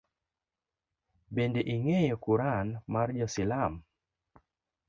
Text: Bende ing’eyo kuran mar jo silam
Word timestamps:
Bende 1.35 1.61
ing’eyo 1.73 2.15
kuran 2.23 2.67
mar 2.93 3.07
jo 3.19 3.27
silam 3.35 3.73